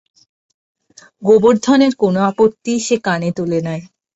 গোবর্ধনের 1.21 1.93
কোনো 2.01 2.19
আপত্তিই 2.29 2.79
সে 2.79 2.95
কানে 3.05 3.29
তোলে 3.37 3.59
নাই। 3.67 3.81